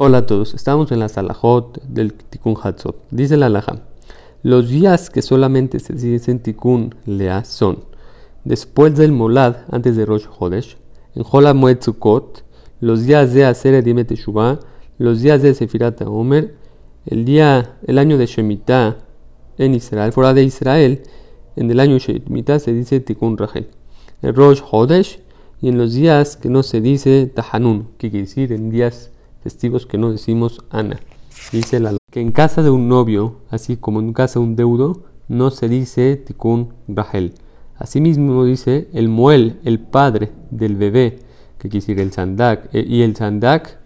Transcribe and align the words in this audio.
Hola 0.00 0.18
a 0.18 0.26
todos, 0.26 0.54
estamos 0.54 0.92
en 0.92 1.00
la 1.00 1.08
Salahot 1.08 1.82
del 1.82 2.14
Tikkun 2.14 2.54
Hatzot. 2.62 3.02
Dice 3.10 3.36
la 3.36 3.46
Alaha: 3.46 3.80
Los 4.44 4.68
días 4.68 5.10
que 5.10 5.22
solamente 5.22 5.80
se 5.80 5.92
dicen 5.92 6.38
Tikkun 6.38 6.94
Lea 7.04 7.44
son 7.44 7.80
después 8.44 8.94
del 8.94 9.10
Molad, 9.10 9.56
antes 9.72 9.96
de 9.96 10.06
Rosh 10.06 10.26
Hodesh, 10.38 10.76
en 11.16 11.24
Hola 11.28 11.52
Moed 11.52 11.80
los 12.78 13.06
días 13.06 13.34
de 13.34 13.44
Aseret 13.44 13.84
Dime 13.84 14.04
Teshuvah, 14.04 14.60
los 14.98 15.20
días 15.20 15.42
de 15.42 15.52
Sefirat 15.52 16.00
Omer, 16.02 16.54
el 17.04 17.24
día, 17.24 17.74
el 17.84 17.98
año 17.98 18.18
de 18.18 18.26
Shemitah 18.26 18.98
en 19.58 19.74
Israel, 19.74 20.12
fuera 20.12 20.32
de 20.32 20.44
Israel, 20.44 21.02
en 21.56 21.72
el 21.72 21.80
año 21.80 21.98
Shemitah 21.98 22.60
se 22.60 22.72
dice 22.72 23.00
Tikkun 23.00 23.36
Rachel. 23.36 23.66
En 24.22 24.32
Rosh 24.32 24.60
Hodesh 24.70 25.18
y 25.60 25.68
en 25.70 25.76
los 25.76 25.92
días 25.92 26.36
que 26.36 26.50
no 26.50 26.62
se 26.62 26.80
dice 26.80 27.26
Tahanun, 27.26 27.88
que 27.98 28.12
quiere 28.12 28.26
decir 28.26 28.52
en 28.52 28.70
días 28.70 29.10
festivos 29.42 29.86
que 29.86 29.98
no 29.98 30.10
decimos 30.10 30.64
Ana. 30.70 31.00
Dice 31.52 31.80
la 31.80 31.96
que 32.10 32.20
en 32.20 32.32
casa 32.32 32.62
de 32.62 32.70
un 32.70 32.88
novio, 32.88 33.36
así 33.50 33.76
como 33.76 34.00
en 34.00 34.12
casa 34.12 34.40
de 34.40 34.46
un 34.46 34.56
deudo, 34.56 35.02
no 35.28 35.50
se 35.50 35.68
dice 35.68 36.16
Tikkun 36.16 36.74
Rahel. 36.88 37.34
Asimismo 37.76 38.44
dice 38.44 38.88
el 38.92 39.08
Muel, 39.08 39.60
el 39.64 39.78
padre 39.78 40.32
del 40.50 40.76
bebé, 40.76 41.20
que 41.58 41.68
quiere 41.68 41.80
decir 41.80 42.00
el 42.00 42.12
Sandak, 42.12 42.68
eh, 42.74 42.84
y 42.86 43.02
el 43.02 43.14
Sandak 43.14 43.78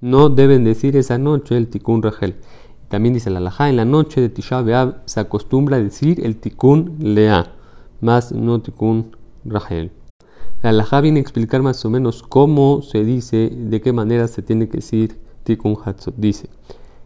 no 0.00 0.28
deben 0.28 0.64
decir 0.64 0.96
esa 0.96 1.18
noche 1.18 1.56
el 1.56 1.68
Tikkun 1.68 2.02
Rahel. 2.02 2.36
También 2.88 3.14
dice 3.14 3.30
la 3.30 3.40
Laja, 3.40 3.68
en 3.68 3.76
la 3.76 3.84
noche 3.84 4.20
de 4.20 4.28
Tisha 4.28 4.64
se 5.04 5.20
acostumbra 5.20 5.76
a 5.76 5.80
decir 5.80 6.24
el 6.24 6.36
Tikkun 6.36 6.96
Lea, 7.00 7.54
más 8.00 8.32
no 8.32 8.60
Tikkun 8.60 9.16
Rahel. 9.44 9.90
La 10.64 10.70
Alajá 10.70 11.02
viene 11.02 11.18
a 11.18 11.20
explicar 11.20 11.60
más 11.60 11.84
o 11.84 11.90
menos 11.90 12.22
cómo 12.22 12.80
se 12.80 13.04
dice, 13.04 13.52
de 13.54 13.82
qué 13.82 13.92
manera 13.92 14.28
se 14.28 14.40
tiene 14.40 14.66
que 14.66 14.78
decir 14.78 15.20
Tikkun 15.42 15.76
Hatzot. 15.84 16.14
Dice, 16.16 16.48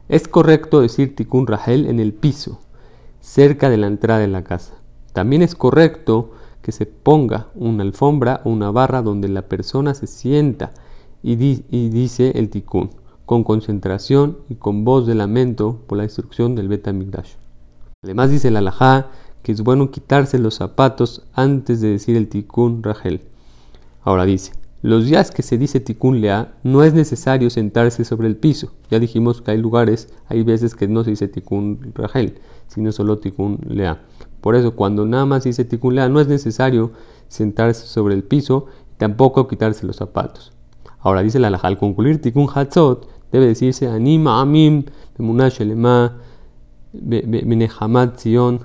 es 0.09 0.29
correcto 0.29 0.81
decir 0.81 1.17
Tikkun 1.17 1.49
Rahel 1.49 1.87
en 1.87 1.99
el 1.99 2.13
piso, 2.13 2.61
cerca 3.21 3.69
de 3.69 3.77
la 3.77 3.89
entrada 3.89 4.21
de 4.21 4.29
la 4.29 4.45
casa. 4.45 4.75
También 5.13 5.43
es 5.43 5.57
correcto 5.57 6.31
que 6.63 6.71
se 6.71 6.87
ponga 6.87 7.49
una 7.57 7.83
alfombra 7.83 8.43
o 8.45 8.51
una 8.51 8.71
barra 8.71 9.03
donde 9.03 9.27
la 9.27 9.43
persona 9.43 9.93
se 9.95 10.07
sienta 10.07 10.73
y, 11.25 11.35
dice 11.35 12.31
el 12.37 12.51
Tikkun, 12.51 12.91
con 13.27 13.43
concentración 13.43 14.39
y 14.49 14.55
con 14.55 14.85
voz 14.85 15.05
de 15.05 15.17
lamento 15.17 15.81
por 15.89 15.99
la 15.99 16.05
destrucción 16.05 16.55
del 16.55 16.69
Bet 16.69 16.87
Además 18.05 18.31
dice 18.31 18.53
la 18.53 18.61
Alajá 18.61 19.09
que 19.43 19.51
es 19.51 19.63
bueno 19.63 19.91
quitarse 19.91 20.39
los 20.39 20.55
zapatos 20.55 21.27
antes 21.33 21.81
de 21.81 21.89
decir 21.89 22.17
el 22.17 22.29
Tikkun 22.29 22.85
Rahel. 22.85 23.23
Ahora 24.09 24.25
dice, 24.25 24.53
los 24.81 25.05
días 25.05 25.31
que 25.31 25.43
se 25.43 25.59
dice 25.59 25.81
Tikkun 25.81 26.23
Lea 26.23 26.55
no 26.63 26.83
es 26.83 26.95
necesario 26.95 27.51
sentarse 27.51 28.07
sobre 28.07 28.27
el 28.27 28.37
piso. 28.37 28.73
Ya 28.91 28.99
dijimos 28.99 29.43
que 29.43 29.51
hay 29.51 29.59
lugares, 29.59 30.09
hay 30.29 30.45
veces 30.45 30.75
que 30.75 30.89
no 30.89 31.05
se 31.05 31.11
dice 31.11 31.29
Tikkun 31.29 31.93
Rahel, 31.95 32.39
sino 32.69 32.91
solo 32.91 33.19
Tikkun 33.19 33.59
Lea. 33.69 34.01
Por 34.41 34.57
eso 34.57 34.75
cuando 34.75 35.05
nada 35.05 35.27
más 35.27 35.45
dice 35.45 35.67
Tikkun 35.67 35.95
Lea 35.95 36.09
no 36.09 36.21
es 36.21 36.27
necesario 36.27 36.93
sentarse 37.29 37.87
sobre 37.87 38.15
el 38.15 38.25
piso 38.25 38.65
y 38.95 38.97
tampoco 38.97 39.47
quitarse 39.47 39.85
los 39.85 39.97
zapatos. 39.97 40.55
Ahora 41.01 41.23
dice 41.23 41.39
la 41.39 41.49
al 41.49 41.77
concluir 41.77 42.23
Tikkun 42.23 42.49
Hatzot 42.55 43.11
debe 43.31 43.45
decirse 43.45 43.89
Anima 43.89 44.41
Amim, 44.41 44.85
Bemunash 45.19 45.61
Elema, 45.61 46.17
Benehamat 46.95 48.19
Zion. 48.19 48.61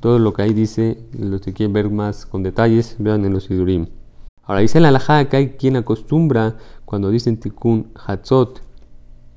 Todo 0.00 0.18
lo 0.18 0.32
que 0.32 0.42
ahí 0.42 0.52
dice, 0.52 0.98
los 1.16 1.40
que 1.40 1.52
quieren 1.52 1.72
ver 1.72 1.88
más 1.88 2.26
con 2.26 2.42
detalles, 2.42 2.96
vean 2.98 3.24
en 3.24 3.32
los 3.32 3.44
Sidurim. 3.44 3.86
Ahora 4.44 4.60
dice 4.60 4.80
la 4.80 4.88
alajá 4.88 5.28
que 5.28 5.36
hay 5.36 5.48
quien 5.50 5.76
acostumbra 5.76 6.56
cuando 6.84 7.10
dicen 7.10 7.38
tikkun 7.38 7.92
hatzot 7.94 8.60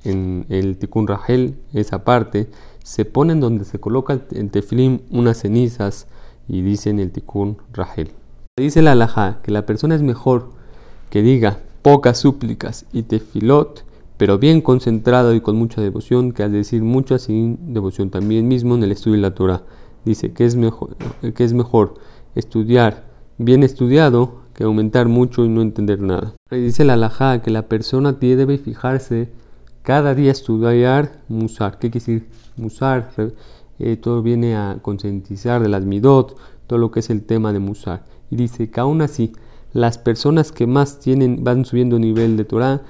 en 0.04 0.46
el 0.48 0.78
tikkun 0.78 1.06
rahel, 1.06 1.56
esa 1.72 2.04
parte, 2.04 2.48
se 2.82 3.04
ponen 3.04 3.40
donde 3.40 3.64
se 3.64 3.80
coloca 3.80 4.20
el 4.30 4.50
teflim 4.50 5.00
unas 5.10 5.38
cenizas 5.38 6.06
y 6.48 6.62
dicen 6.62 7.00
el 7.00 7.10
tikkun 7.10 7.58
rahel. 7.72 8.10
Dice 8.56 8.82
la 8.82 8.92
alajá 8.92 9.40
que 9.42 9.50
la 9.50 9.66
persona 9.66 9.94
es 9.94 10.02
mejor 10.02 10.50
que 11.10 11.22
diga 11.22 11.58
pocas 11.82 12.18
súplicas 12.18 12.86
y 12.92 13.02
tefilot, 13.02 13.84
pero 14.16 14.38
bien 14.38 14.60
concentrado 14.60 15.34
y 15.34 15.40
con 15.40 15.56
mucha 15.56 15.80
devoción, 15.80 16.32
que 16.32 16.42
al 16.42 16.52
decir 16.52 16.82
mucha 16.82 17.18
sin 17.18 17.74
devoción 17.74 18.10
también 18.10 18.48
mismo 18.48 18.74
en 18.74 18.82
el 18.82 18.92
estudio 18.92 19.16
de 19.16 19.22
la 19.22 19.34
Torah. 19.34 19.62
Dice 20.04 20.32
que 20.32 20.44
es 20.44 20.56
mejor, 20.56 20.96
que 21.34 21.44
es 21.44 21.52
mejor 21.52 21.94
estudiar 22.34 23.04
bien 23.38 23.62
estudiado 23.62 24.45
que 24.56 24.64
aumentar 24.64 25.06
mucho 25.06 25.44
y 25.44 25.50
no 25.50 25.60
entender 25.60 26.00
nada. 26.00 26.34
dice 26.50 26.84
la 26.84 26.94
alajá 26.94 27.42
que 27.42 27.50
la 27.50 27.68
persona 27.68 28.12
debe 28.12 28.56
fijarse 28.56 29.28
cada 29.82 30.14
día 30.14 30.32
estudiar 30.32 31.20
musar. 31.28 31.78
¿Qué 31.78 31.90
quiere 31.90 32.06
decir 32.06 32.28
musar? 32.56 33.10
Eh, 33.78 33.96
todo 33.98 34.22
viene 34.22 34.56
a 34.56 34.78
concientizar 34.80 35.62
de 35.62 35.68
las 35.68 35.84
midot, 35.84 36.38
todo 36.66 36.78
lo 36.78 36.90
que 36.90 37.00
es 37.00 37.10
el 37.10 37.22
tema 37.22 37.52
de 37.52 37.58
musar. 37.58 38.06
Y 38.30 38.36
dice 38.36 38.70
que 38.70 38.80
aún 38.80 39.02
así, 39.02 39.34
las 39.74 39.98
personas 39.98 40.52
que 40.52 40.66
más 40.66 41.00
tienen, 41.00 41.44
van 41.44 41.66
subiendo 41.66 41.98
nivel 41.98 42.38
de 42.38 42.46
Torah, 42.46 42.80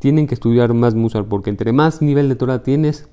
tienen 0.00 0.26
que 0.26 0.34
estudiar 0.34 0.74
más 0.74 0.94
musar, 0.94 1.24
porque 1.24 1.48
entre 1.48 1.72
más 1.72 2.02
nivel 2.02 2.28
de 2.28 2.36
Torah 2.36 2.62
tienes, 2.62 3.08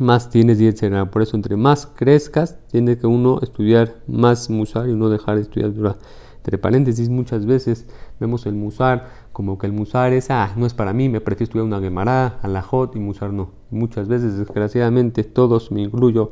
más 0.00 0.30
tienes 0.30 0.58
será 0.76 1.08
Por 1.12 1.22
eso, 1.22 1.36
entre 1.36 1.56
más 1.56 1.86
crezcas, 1.86 2.58
tiene 2.72 2.98
que 2.98 3.06
uno 3.06 3.38
estudiar 3.40 4.02
más 4.08 4.50
musar 4.50 4.88
y 4.88 4.94
no 4.94 5.08
dejar 5.10 5.36
de 5.36 5.42
estudiar 5.42 5.70
Torah. 5.70 5.96
Entre 6.40 6.56
paréntesis, 6.56 7.10
muchas 7.10 7.44
veces 7.44 7.86
vemos 8.18 8.46
el 8.46 8.54
musar 8.54 9.10
como 9.32 9.58
que 9.58 9.66
el 9.66 9.74
musar 9.74 10.14
es, 10.14 10.30
ah, 10.30 10.54
no 10.56 10.64
es 10.64 10.72
para 10.72 10.94
mí, 10.94 11.10
me 11.10 11.20
prefiero 11.20 11.44
estudiar 11.44 11.66
una 11.66 11.80
gemará, 11.80 12.38
alajot 12.40 12.96
y 12.96 12.98
musar 12.98 13.32
no. 13.32 13.50
Muchas 13.70 14.08
veces, 14.08 14.38
desgraciadamente, 14.38 15.22
todos, 15.22 15.70
me 15.70 15.82
incluyo, 15.82 16.30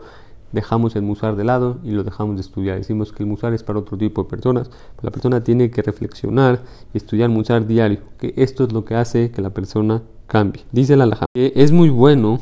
dejamos 0.52 0.96
el 0.96 1.02
musar 1.02 1.36
de 1.36 1.44
lado 1.44 1.78
y 1.84 1.90
lo 1.90 2.04
dejamos 2.04 2.36
de 2.36 2.40
estudiar. 2.40 2.78
Decimos 2.78 3.12
que 3.12 3.22
el 3.22 3.28
musar 3.28 3.52
es 3.52 3.62
para 3.62 3.80
otro 3.80 3.98
tipo 3.98 4.22
de 4.22 4.30
personas, 4.30 4.70
la 5.02 5.10
persona 5.10 5.44
tiene 5.44 5.70
que 5.70 5.82
reflexionar 5.82 6.62
y 6.94 6.96
estudiar 6.96 7.28
musar 7.28 7.66
diario, 7.66 7.98
que 8.18 8.32
esto 8.36 8.64
es 8.64 8.72
lo 8.72 8.86
que 8.86 8.94
hace 8.94 9.30
que 9.30 9.42
la 9.42 9.50
persona 9.50 10.02
cambie. 10.26 10.64
Dice 10.72 10.96
la 10.96 11.04
alajá 11.04 11.26
que 11.34 11.52
es 11.54 11.70
muy 11.70 11.90
bueno 11.90 12.40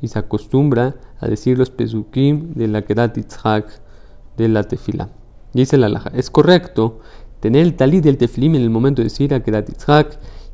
y 0.00 0.08
se 0.08 0.18
acostumbra 0.20 0.94
a 1.18 1.26
decir 1.26 1.58
los 1.58 1.70
pesukim 1.70 2.54
de 2.54 2.68
la 2.68 2.82
Kedat 2.82 3.16
Itzhak 3.18 3.66
de 4.36 4.48
la 4.48 4.64
tefila. 4.64 5.08
Dice 5.52 5.76
la 5.76 5.88
laja, 5.88 6.10
es 6.14 6.30
correcto 6.30 7.00
tener 7.40 7.62
el 7.62 7.74
talit 7.74 8.04
del 8.04 8.16
teflim 8.16 8.54
en 8.54 8.62
el 8.62 8.70
momento 8.70 9.02
de 9.02 9.08
decir 9.08 9.34
a 9.34 9.42
Kedat 9.42 9.68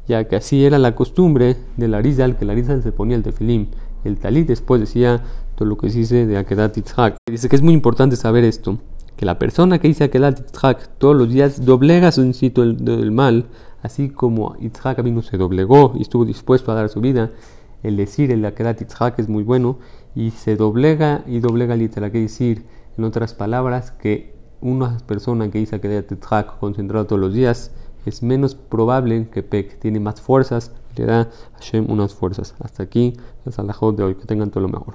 ya 0.09 0.25
que 0.25 0.37
así 0.37 0.65
era 0.65 0.79
la 0.79 0.95
costumbre 0.95 1.57
de 1.77 1.87
la 1.87 2.01
Rizal, 2.01 2.37
que 2.37 2.47
la 2.47 2.55
Rizal 2.55 2.83
se 2.83 2.93
ponía 2.93 3.17
el 3.17 3.23
tefilim. 3.23 3.69
El 4.05 4.19
talit 4.19 4.49
después 4.49 4.81
decía 4.81 5.23
todo 5.55 5.69
lo 5.69 5.77
que 5.77 5.91
se 5.91 5.99
dice 5.99 6.27
de 6.27 6.39
Akedat 6.39 6.77
Yitzhak. 6.77 7.17
Dice 7.31 7.49
que 7.49 7.57
es 7.57 7.63
muy 7.63 7.75
importante 7.75 8.17
saber 8.17 8.45
esto, 8.45 8.79
que 9.17 9.27
la 9.27 9.39
persona 9.39 9.79
que 9.79 9.89
dice 9.89 10.05
Akedat 10.05 10.39
Yitzhak 10.39 10.99
todos 10.99 11.15
los 11.15 11.29
días 11.29 11.65
doblega 11.65 12.11
su 12.11 12.23
incito 12.23 12.65
del, 12.65 13.13
mal, 13.13 13.47
así 13.83 14.09
como 14.09 14.57
Yitzhak 14.57 15.03
vino 15.03 15.21
se 15.23 15.37
doblegó 15.37 15.93
y 15.97 16.03
estuvo 16.03 16.25
dispuesto 16.25 16.73
a 16.73 16.75
dar 16.75 16.89
su 16.89 17.01
vida. 17.01 17.31
El 17.83 17.97
decir 17.97 18.33
el 18.33 18.45
Akedat 18.45 18.81
Yitzhak 18.81 19.19
es 19.19 19.29
muy 19.29 19.43
bueno 19.43 19.79
y 20.15 20.31
se 20.31 20.57
doblega 20.57 21.23
y 21.27 21.41
doblega 21.41 21.77
literal, 21.77 22.11
que 22.11 22.21
decir, 22.21 22.65
en 22.97 23.05
otras 23.05 23.35
palabras, 23.35 23.91
que 23.91 24.38
una 24.61 24.99
persona 25.07 25.51
que 25.51 25.59
dice 25.59 25.81
que 25.81 25.89
debe 25.89 26.19
concentrado 26.59 27.07
todos 27.07 27.21
los 27.21 27.35
días 27.35 27.71
es 28.07 28.23
menos 28.23 28.55
probable 28.55 29.29
que 29.29 29.43
Pek 29.43 29.79
tiene 29.79 30.01
más 30.01 30.21
fuerzas, 30.21 30.73
le 30.97 31.05
da 31.05 31.21
a 31.21 31.29
Hashem 31.59 31.91
unas 31.91 32.15
fuerzas. 32.15 32.55
Hasta 32.61 32.83
aquí, 32.83 33.15
es 33.45 33.59
alajot 33.59 33.97
de 33.97 34.05
hoy. 34.05 34.15
Que 34.15 34.25
tengan 34.25 34.51
todo 34.51 34.63
lo 34.63 34.69
mejor. 34.69 34.95